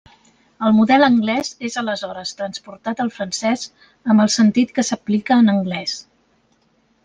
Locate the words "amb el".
4.15-4.35